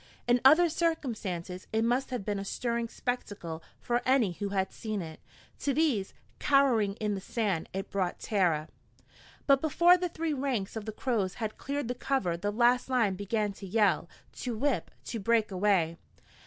In 0.27 0.41
other 0.43 0.67
circumstances 0.67 1.67
it 1.71 1.83
must 1.83 2.09
have 2.09 2.25
been 2.25 2.39
a 2.39 2.43
stirring 2.43 2.89
spectacle 2.89 3.61
for 3.79 4.01
any 4.03 4.31
who 4.31 4.49
had 4.49 4.71
seen 4.71 4.99
it. 4.99 5.19
To 5.59 5.75
these, 5.75 6.15
cowering 6.39 6.95
in 6.95 7.13
the 7.13 7.21
sand, 7.21 7.69
it 7.71 7.91
brought 7.91 8.17
terror. 8.17 8.67
But 9.45 9.61
before 9.61 9.97
the 9.99 10.09
three 10.09 10.33
ranks 10.33 10.75
of 10.75 10.85
the 10.85 10.91
Crows 10.91 11.35
had 11.35 11.59
cleared 11.59 11.87
the 11.87 11.93
cover 11.93 12.35
the 12.35 12.49
last 12.51 12.89
line 12.89 13.13
began 13.13 13.53
to 13.53 13.67
yell, 13.67 14.09
to 14.37 14.57
whip, 14.57 14.89
to 15.05 15.19
break 15.19 15.51
away. 15.51 15.97